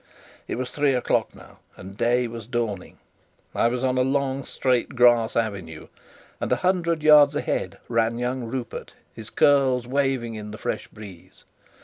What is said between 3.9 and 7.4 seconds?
a long straight grass avenue, and a hundred yards